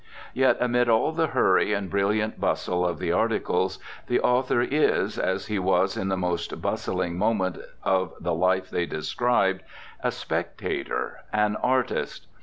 [0.33, 3.77] Yet, amid all the hurry and brilliant bustle of the articles,
[4.07, 8.87] the author is, as he was in the most bustling moment of the life they
[8.87, 9.61] described,
[10.03, 12.25] a spectator, an artist.